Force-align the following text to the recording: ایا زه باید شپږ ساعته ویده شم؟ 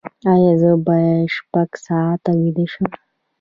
ایا 0.31 0.53
زه 0.61 0.71
باید 0.85 1.31
شپږ 1.35 1.69
ساعته 1.85 2.31
ویده 2.41 2.65
شم؟ 2.71 2.87